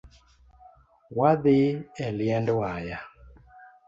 [1.17, 1.67] Wadhii
[2.05, 2.99] e liend waya